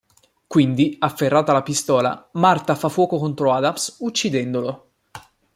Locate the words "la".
1.53-1.61